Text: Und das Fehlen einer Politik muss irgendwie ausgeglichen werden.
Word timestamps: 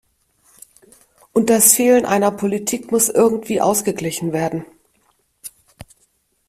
Und 1.31 1.51
das 1.51 1.75
Fehlen 1.75 2.05
einer 2.07 2.31
Politik 2.31 2.91
muss 2.91 3.07
irgendwie 3.07 3.61
ausgeglichen 3.61 4.33
werden. 4.33 4.65